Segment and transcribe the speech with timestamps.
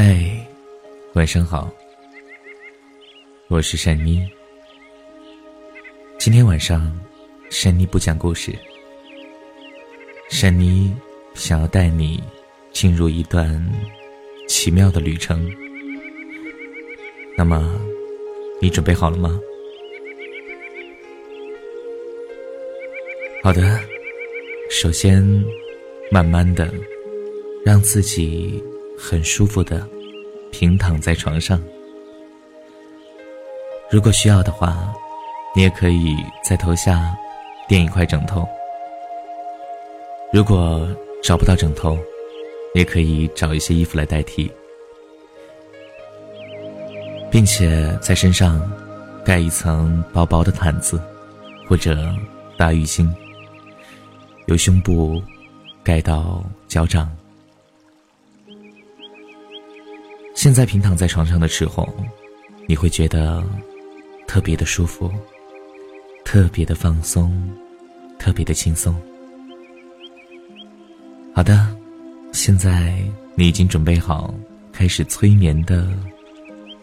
[0.00, 0.16] 嗨，
[1.14, 1.68] 晚上好，
[3.48, 4.24] 我是珊妮。
[6.20, 6.96] 今天晚上，
[7.50, 8.56] 珊妮不讲故事。
[10.30, 10.94] 珊妮
[11.34, 12.22] 想要带你
[12.70, 13.60] 进入一段
[14.46, 15.52] 奇妙的旅程。
[17.36, 17.68] 那么，
[18.62, 19.36] 你准备好了吗？
[23.42, 23.80] 好的，
[24.70, 25.44] 首先，
[26.08, 26.72] 慢慢的，
[27.64, 28.62] 让自己。
[29.00, 29.88] 很舒服的，
[30.50, 31.62] 平躺在床上。
[33.90, 34.92] 如果需要的话，
[35.54, 37.16] 你也可以在头下
[37.68, 38.46] 垫一块枕头。
[40.32, 40.86] 如果
[41.22, 41.96] 找不到枕头，
[42.74, 44.50] 也可以找一些衣服来代替，
[47.30, 48.60] 并且在身上
[49.24, 51.00] 盖一层薄薄的毯子
[51.66, 51.96] 或者
[52.58, 53.08] 大浴巾，
[54.46, 55.22] 由胸部
[55.82, 57.08] 盖到脚掌。
[60.38, 61.92] 现在平躺在床上的时候，
[62.68, 63.42] 你会觉得
[64.24, 65.10] 特别的舒服，
[66.24, 67.50] 特别的放松，
[68.20, 68.94] 特别的轻松。
[71.34, 71.76] 好的，
[72.32, 72.96] 现在
[73.34, 74.32] 你已经准备好
[74.72, 75.88] 开始催眠的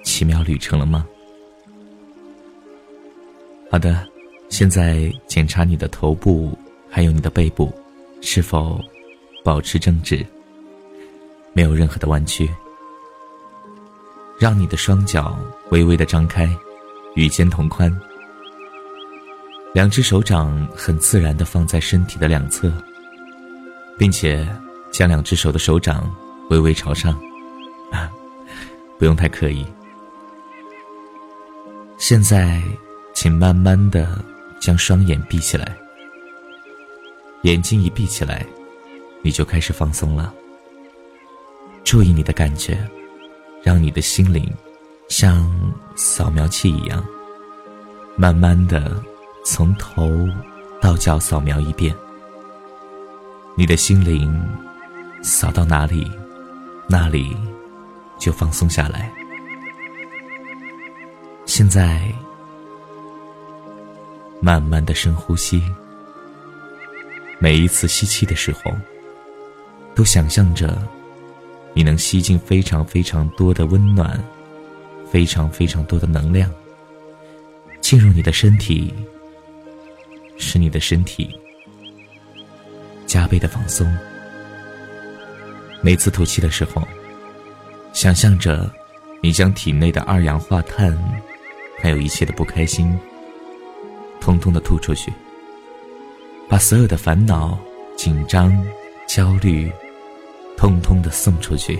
[0.03, 1.07] 奇妙旅程了吗？
[3.71, 4.05] 好的，
[4.49, 6.57] 现在检查你的头部
[6.89, 7.73] 还有你的背部
[8.19, 8.81] 是否
[9.45, 10.25] 保持正直，
[11.53, 12.49] 没有任何的弯曲。
[14.37, 15.37] 让你的双脚
[15.69, 16.49] 微微的张开，
[17.15, 17.93] 与肩同宽。
[19.73, 22.71] 两只手掌很自然的放在身体的两侧，
[23.97, 24.47] 并且
[24.91, 26.09] 将两只手的手掌
[26.49, 27.13] 微微朝上，
[27.91, 28.09] 啊，
[28.97, 29.65] 不用太刻意。
[31.97, 32.61] 现在，
[33.13, 34.21] 请慢慢的
[34.59, 35.77] 将双眼闭起来。
[37.43, 38.45] 眼睛一闭起来，
[39.21, 40.33] 你就开始放松了。
[41.83, 42.77] 注意你的感觉。
[43.65, 44.47] 让你的心灵
[45.09, 45.51] 像
[45.95, 47.03] 扫描器一样，
[48.15, 49.01] 慢慢的
[49.43, 50.07] 从头
[50.79, 51.95] 到脚扫描一遍。
[53.55, 54.39] 你的心灵
[55.23, 56.11] 扫到哪里，
[56.87, 57.35] 那里
[58.19, 59.11] 就放松下来。
[61.47, 62.13] 现在，
[64.39, 65.63] 慢慢的深呼吸。
[67.39, 68.71] 每一次吸气的时候，
[69.95, 70.77] 都想象着。
[71.75, 74.17] 你能吸进非常非常多的温暖，
[75.11, 76.49] 非常非常多的能量，
[77.81, 78.93] 进入你的身体，
[80.37, 81.37] 使你的身体
[83.05, 83.85] 加倍的放松。
[85.81, 86.81] 每次吐气的时候，
[87.91, 88.71] 想象着
[89.21, 90.97] 你将体内的二氧化碳，
[91.81, 92.97] 还有一切的不开心，
[94.21, 95.11] 通通的吐出去，
[96.47, 97.59] 把所有的烦恼、
[97.97, 98.65] 紧张、
[99.09, 99.69] 焦虑。
[100.65, 101.79] 通通的送出去，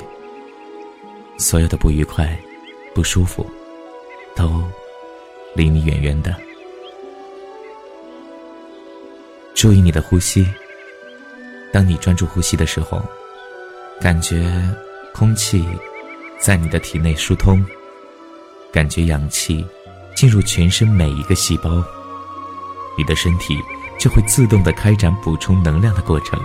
[1.39, 2.37] 所有的不愉快、
[2.93, 3.43] 不舒服，
[4.35, 4.63] 都
[5.55, 6.35] 离你远远的。
[9.55, 10.47] 注意你的呼吸。
[11.73, 13.01] 当你专注呼吸的时候，
[13.99, 14.53] 感觉
[15.15, 15.65] 空气
[16.37, 17.65] 在你的体内疏通，
[18.71, 19.65] 感觉氧气
[20.15, 21.83] 进入全身每一个细胞，
[22.95, 23.57] 你的身体
[23.99, 26.39] 就会自动的开展补充能量的过程。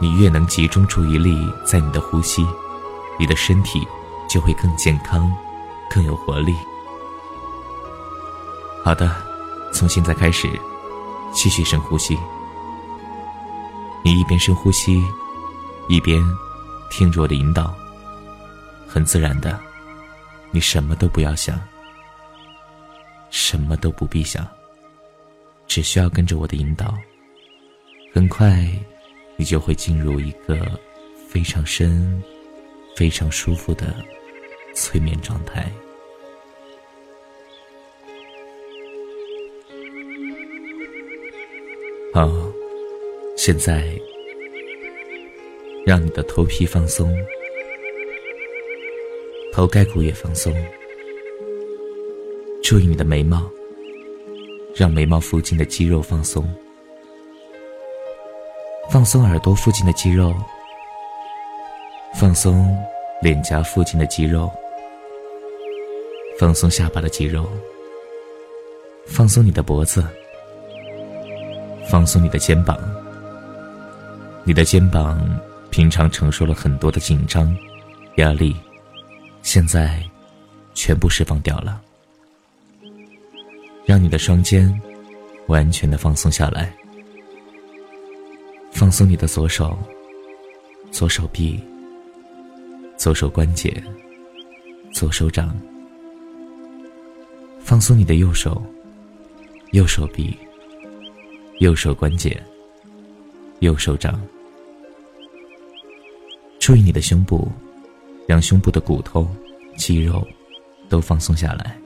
[0.00, 2.46] 你越能集中注意力在你的呼吸，
[3.18, 3.86] 你的身体
[4.28, 5.32] 就会更健康，
[5.88, 6.54] 更有活力。
[8.82, 9.10] 好的，
[9.72, 10.50] 从现在开始，
[11.32, 12.18] 继续深呼吸。
[14.02, 15.02] 你一边深呼吸，
[15.88, 16.22] 一边
[16.90, 17.72] 听着我的引导，
[18.86, 19.58] 很自然的，
[20.50, 21.58] 你什么都不要想，
[23.30, 24.46] 什么都不必想，
[25.66, 26.94] 只需要跟着我的引导，
[28.12, 28.68] 很快。
[29.36, 30.56] 你就会进入一个
[31.28, 32.22] 非常深、
[32.96, 33.94] 非常舒服的
[34.74, 35.70] 催眠状态。
[42.12, 42.30] 好，
[43.36, 43.98] 现在
[45.84, 47.12] 让你的头皮放松，
[49.52, 50.54] 头盖骨也放松。
[52.62, 53.50] 注意你的眉毛，
[54.74, 56.48] 让眉毛附近的肌肉放松。
[58.94, 60.32] 放松耳朵附近的肌肉，
[62.14, 62.78] 放松
[63.20, 64.48] 脸颊附近的肌肉，
[66.38, 67.44] 放松下巴的肌肉，
[69.04, 70.06] 放松你的脖子，
[71.90, 72.78] 放松你的肩膀。
[74.44, 75.20] 你的肩膀
[75.70, 77.52] 平常承受了很多的紧张、
[78.18, 78.54] 压力，
[79.42, 80.00] 现在
[80.72, 81.82] 全部释放掉了。
[83.84, 84.72] 让你的双肩
[85.48, 86.72] 完全的放松下来。
[88.74, 89.78] 放松你的左手、
[90.90, 91.62] 左手臂、
[92.96, 93.80] 左手关节、
[94.92, 95.56] 左手掌，
[97.60, 98.60] 放松你的右手、
[99.70, 100.36] 右手臂、
[101.60, 102.42] 右手关节、
[103.60, 104.20] 右手掌。
[106.58, 107.48] 注意你的胸部，
[108.26, 109.28] 让胸部的骨头、
[109.76, 110.26] 肌肉
[110.88, 111.78] 都放松下来。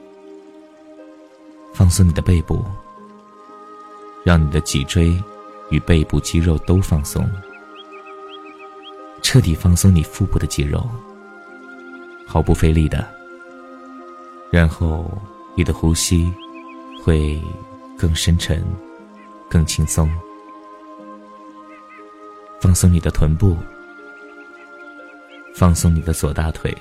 [1.71, 2.65] 放松你的背部，
[4.25, 5.15] 让你的脊椎
[5.69, 7.29] 与背部肌肉都放松。
[9.21, 10.89] 彻底放松你腹部的肌肉，
[12.25, 13.07] 毫不费力的。
[14.51, 15.05] 然后
[15.55, 16.33] 你的呼吸
[17.03, 17.39] 会
[17.97, 18.63] 更深沉、
[19.49, 20.09] 更轻松。
[22.59, 23.55] 放松你的臀部。
[25.53, 26.75] 放松你的左大腿、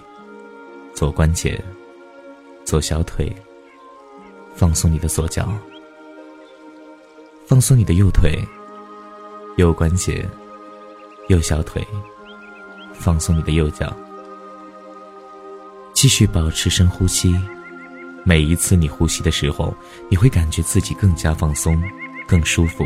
[0.94, 1.62] 左关节、
[2.64, 3.34] 左小腿。
[4.54, 5.52] 放松你的左脚。
[7.46, 8.38] 放松你的右腿、
[9.58, 10.24] 右关节、
[11.26, 11.84] 右小腿。
[12.94, 13.94] 放松你的右脚。
[15.92, 17.36] 继续保持深呼吸。
[18.24, 19.74] 每一次你呼吸的时候，
[20.08, 21.82] 你会感觉自己更加放松、
[22.26, 22.84] 更舒服。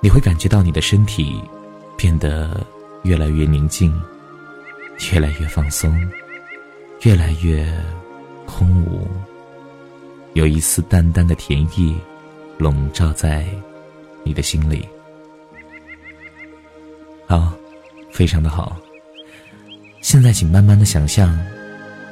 [0.00, 1.42] 你会感觉到你的身体
[1.96, 2.64] 变得。
[3.04, 3.92] 越来越宁静，
[5.10, 5.92] 越来越放松，
[7.00, 7.66] 越来越
[8.46, 9.08] 空无，
[10.34, 11.98] 有一丝淡淡的甜意
[12.58, 13.44] 笼罩在
[14.24, 14.88] 你的心里。
[17.26, 17.52] 好，
[18.10, 18.76] 非常的好。
[20.00, 21.38] 现在，请慢慢的想象，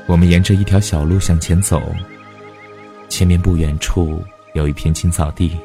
[0.06, 1.82] 我们沿着一条小路向前走，
[3.08, 4.22] 前面不远处
[4.54, 5.56] 有一片青草地，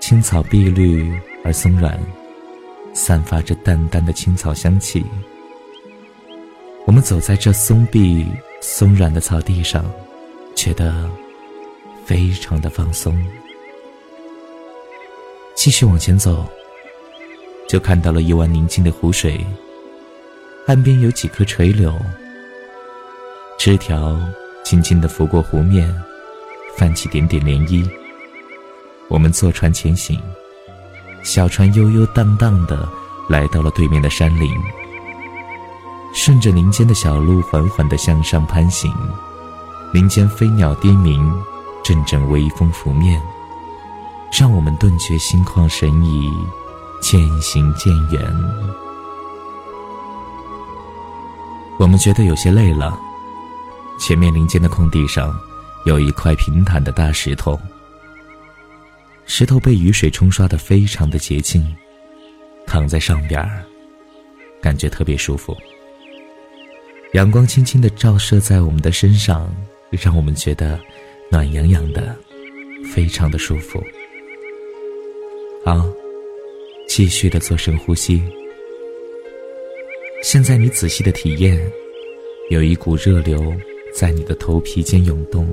[0.00, 1.12] 青草碧绿
[1.44, 1.98] 而松软。
[2.94, 5.04] 散发着淡淡的青草香气。
[6.84, 8.26] 我们走在这松碧
[8.60, 9.84] 松软的草地上，
[10.56, 11.08] 觉得
[12.04, 13.16] 非常的放松。
[15.58, 16.46] 继续往前走，
[17.68, 19.44] 就看到了一湾宁静的湖水，
[20.68, 21.92] 岸边有几棵垂柳，
[23.58, 24.16] 枝条
[24.64, 25.92] 轻轻地拂过湖面，
[26.76, 27.84] 泛起点点涟漪。
[29.08, 30.16] 我们坐船前行。
[31.24, 32.88] 小船悠悠荡荡的
[33.28, 34.48] 来到了对面的山林，
[36.14, 38.94] 顺着林间的小路缓缓地向上攀行，
[39.92, 41.28] 林间飞鸟低鸣，
[41.82, 43.20] 阵阵微风拂面，
[44.30, 46.30] 让我们顿觉心旷神怡，
[47.00, 48.22] 渐行渐远。
[51.78, 52.98] 我们觉得有些累了，
[53.98, 55.34] 前面林间的空地上
[55.86, 57.58] 有一块平坦的大石头。
[59.24, 61.76] 石头被雨水冲刷的非常的洁净，
[62.66, 63.62] 躺在上边儿，
[64.60, 65.56] 感觉特别舒服。
[67.14, 69.48] 阳光轻轻的照射在我们的身上，
[69.90, 70.78] 让我们觉得
[71.30, 72.14] 暖洋洋的，
[72.92, 73.82] 非常的舒服。
[75.64, 75.84] 好，
[76.86, 78.22] 继续的做深呼吸。
[80.22, 81.60] 现在你仔细的体验，
[82.50, 83.52] 有一股热流
[83.94, 85.46] 在你的头皮间涌动，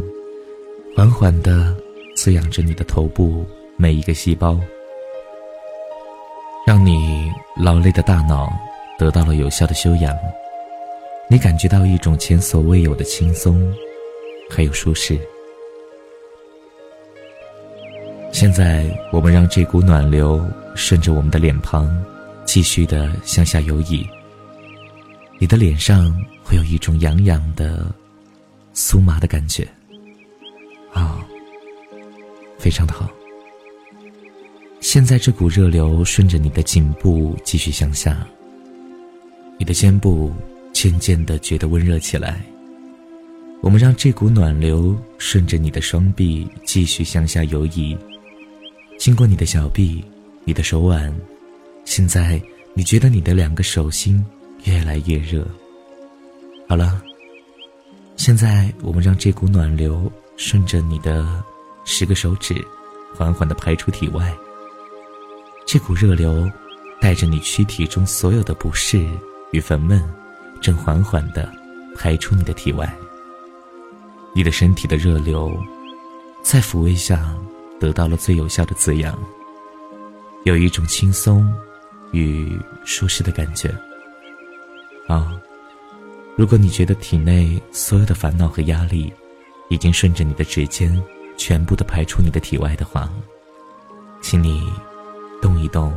[0.96, 1.76] 缓缓的
[2.16, 3.46] 滋养着你的头部。
[3.78, 4.58] 每一个细胞，
[6.66, 7.30] 让你
[7.62, 8.50] 劳累的大脑
[8.98, 10.16] 得到了有效的休养，
[11.30, 13.76] 你感觉到一种前所未有的轻松，
[14.50, 15.20] 还有舒适。
[18.46, 20.40] 现在，我们让这股暖流
[20.76, 21.92] 顺着我们的脸庞，
[22.46, 24.08] 继续的向下游移。
[25.40, 27.92] 你的脸上会有一种痒痒的、
[28.76, 29.68] 酥麻的感觉，
[30.94, 31.26] 啊，
[32.60, 33.10] 非常的好。
[34.80, 38.28] 现在这股热流顺着你的颈部继续向下，
[39.58, 40.32] 你的肩部
[40.72, 42.40] 渐渐的觉得温热起来。
[43.64, 47.98] 我们让这股暖流顺着你的双臂继续向下游移，
[49.06, 50.04] 经过你的小臂、
[50.46, 51.16] 你的手腕，
[51.84, 52.42] 现在
[52.74, 54.26] 你觉得你的两个手心
[54.64, 55.48] 越来越热。
[56.68, 57.00] 好了，
[58.16, 61.24] 现在我们让这股暖流顺着你的
[61.84, 62.56] 十个手指，
[63.14, 64.36] 缓缓的排出体外。
[65.68, 66.52] 这股热流，
[67.00, 69.08] 带着你躯体中所有的不适
[69.52, 70.04] 与烦闷，
[70.60, 71.48] 正缓缓地
[71.96, 72.92] 排出你的体外。
[74.34, 75.56] 你的身体的热流，
[76.42, 77.32] 在抚慰下
[77.86, 79.16] 得到了最有效的滋养，
[80.44, 81.48] 有一种轻松
[82.12, 83.70] 与舒适的感觉。
[85.08, 85.40] 啊，
[86.36, 89.14] 如果你觉得体内所有的烦恼和压力，
[89.70, 91.00] 已经顺着你的指尖
[91.38, 93.08] 全部的排出你的体外的话，
[94.20, 94.68] 请你。
[95.42, 95.94] 动一动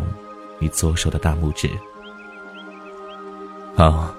[0.59, 1.71] 你左手的大拇指。
[3.75, 4.14] 好，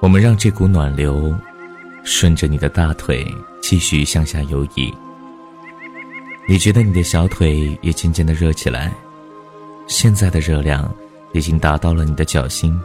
[0.00, 1.36] 我们让这股暖流
[2.02, 3.26] 顺着你的大腿
[3.60, 4.94] 继续向下游移。
[6.46, 8.92] 你觉得你的小腿也渐渐的热起来，
[9.86, 10.94] 现在的热量
[11.32, 12.78] 已经达到了你的脚心。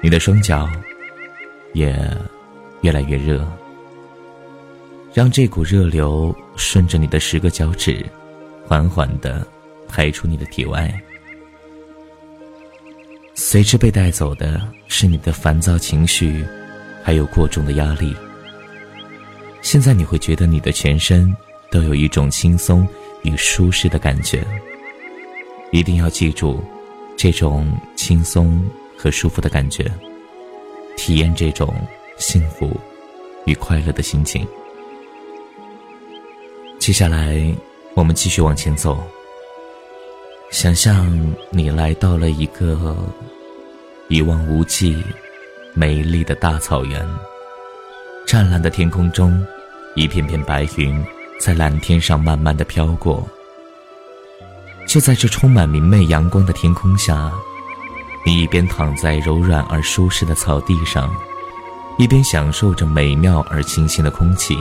[0.00, 0.68] 你的双脚
[1.72, 1.98] 也
[2.82, 3.44] 越来越热，
[5.12, 8.04] 让这股热流顺着你的十个脚趾，
[8.66, 9.44] 缓缓的
[9.88, 10.92] 排出你的体外。
[13.34, 16.44] 随之被带走的是你的烦躁情绪，
[17.02, 18.14] 还有过重的压力。
[19.60, 21.34] 现在你会觉得你的全身
[21.74, 22.86] 都有一种轻松
[23.24, 24.46] 与舒适的感觉。
[25.72, 26.62] 一定要记住，
[27.16, 28.64] 这种轻松
[28.96, 29.90] 和舒服的感觉，
[30.96, 31.74] 体验这种
[32.16, 32.70] 幸福
[33.44, 34.46] 与快乐的心情。
[36.78, 37.44] 接下来，
[37.94, 39.02] 我们继续往前走。
[40.52, 42.96] 想象你来到了一个
[44.06, 45.02] 一望无际、
[45.74, 47.04] 美丽的大草原。
[48.28, 49.44] 湛蓝的天空中，
[49.96, 51.04] 一片片白云
[51.38, 53.26] 在蓝天上慢慢的飘过。
[54.86, 57.32] 就在这充满明媚阳光的天空下，
[58.24, 61.14] 你一边躺在柔软而舒适的草地上，
[61.98, 64.56] 一边享受着美妙而清新的空气。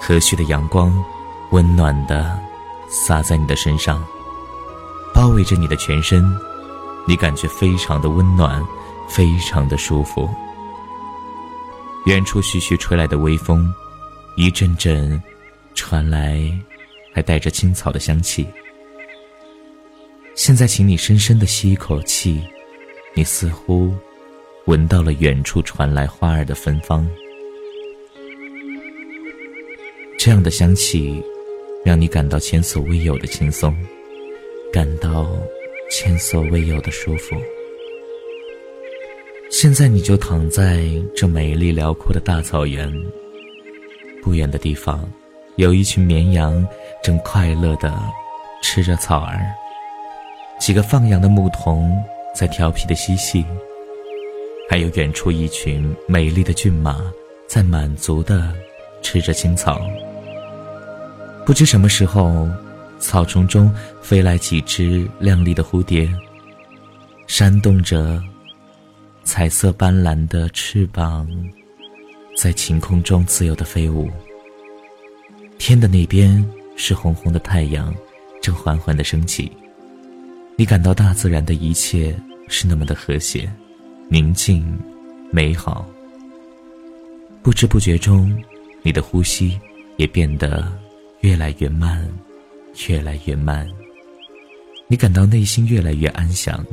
[0.00, 0.92] 和煦的阳光，
[1.50, 2.38] 温暖的
[2.88, 4.02] 洒在你的身上。
[5.14, 6.24] 包围着你的全身，
[7.06, 8.64] 你感觉非常的温暖，
[9.08, 10.28] 非常的舒服。
[12.06, 13.72] 远处徐徐吹来的微风，
[14.36, 15.22] 一阵阵
[15.74, 16.40] 传来，
[17.12, 18.46] 还带着青草的香气。
[20.34, 22.40] 现在，请你深深的吸一口气，
[23.14, 23.94] 你似乎
[24.66, 27.08] 闻到了远处传来花儿的芬芳。
[30.18, 31.22] 这样的香气，
[31.84, 33.76] 让你感到前所未有的轻松。
[34.72, 35.30] 感到
[35.90, 37.36] 前所未有的舒服。
[39.50, 40.82] 现在你就躺在
[41.14, 42.90] 这美丽辽阔的大草原，
[44.22, 45.06] 不远的地方，
[45.56, 46.66] 有一群绵羊
[47.02, 47.92] 正快乐地
[48.62, 49.40] 吃着草儿，
[50.58, 52.02] 几个放羊的牧童
[52.34, 53.44] 在调皮的嬉戏，
[54.68, 57.00] 还有远处一群美丽的骏马
[57.46, 58.52] 在满足地
[59.02, 59.80] 吃着青草。
[61.44, 62.48] 不知什么时候。
[63.02, 63.68] 草丛中
[64.00, 66.08] 飞来几只亮丽的蝴蝶，
[67.26, 68.22] 扇动着
[69.24, 71.28] 彩色斑斓的翅膀，
[72.36, 74.08] 在晴空中自由的飞舞。
[75.58, 76.44] 天的那边
[76.76, 77.94] 是红红的太阳，
[78.40, 79.50] 正缓缓的升起。
[80.56, 82.14] 你感到大自然的一切
[82.48, 83.50] 是那么的和谐、
[84.08, 84.78] 宁静、
[85.30, 85.86] 美好。
[87.42, 88.36] 不知不觉中，
[88.82, 89.60] 你的呼吸
[89.96, 90.72] 也变得
[91.20, 92.08] 越来越慢。
[92.88, 93.68] 越来越慢，
[94.86, 96.64] 你感到内心越来越安详，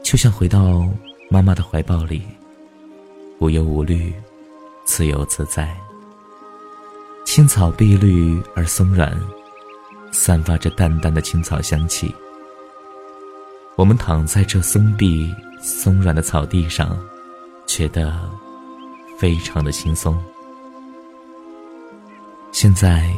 [0.00, 0.88] 就像回到
[1.28, 2.22] 妈妈的怀抱里，
[3.40, 4.14] 无忧无虑，
[4.84, 5.76] 自由自在。
[7.34, 9.12] 青草碧绿而松软，
[10.12, 12.14] 散发着淡淡的青草香气。
[13.74, 16.96] 我们躺在这松碧松软的草地上，
[17.66, 18.20] 觉得
[19.18, 20.16] 非常的轻松。
[22.52, 23.12] 现在。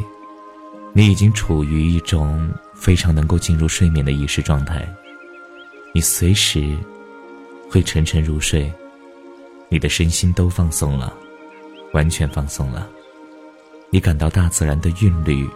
[0.95, 4.89] 你已经处于一种非常能够进入睡眠的意识状态，
[5.93, 6.75] 你随时
[7.69, 8.73] 会沉沉入睡，
[9.69, 11.13] 你的身心都放松了，
[11.93, 12.89] 完全放松了。
[13.91, 15.49] 你感到大自然的韵律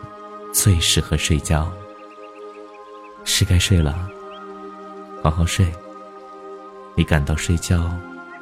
[0.53, 1.71] 最适合睡觉，
[3.25, 4.09] 是该睡了，
[5.23, 5.67] 好好睡。
[6.95, 7.91] 你感到睡觉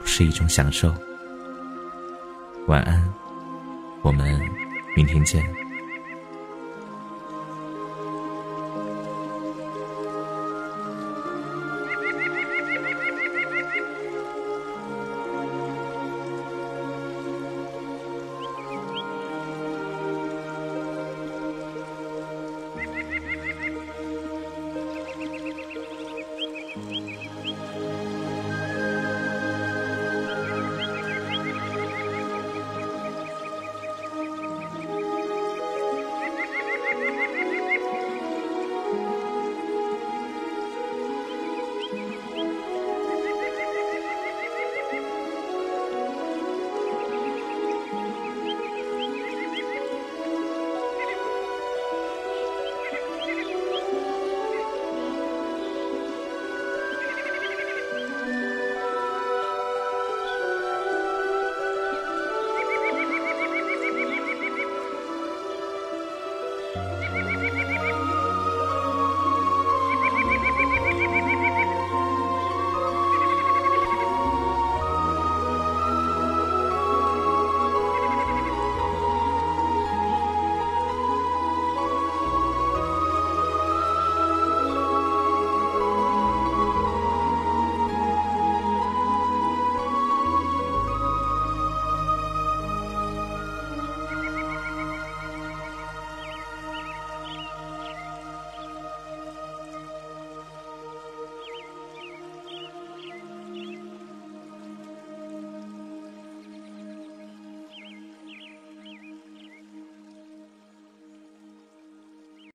[0.04, 0.92] 是一种享受。
[2.66, 3.12] 晚安，
[4.02, 4.40] 我们
[4.94, 5.67] 明天见。